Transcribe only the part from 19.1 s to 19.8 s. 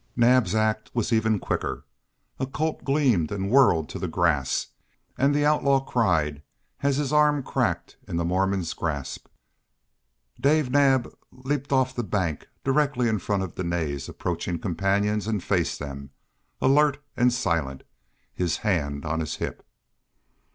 his hip.